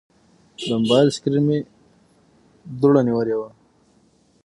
[0.65, 1.57] د موبایل سکرین مې
[2.79, 3.49] دوړه نیولې وه.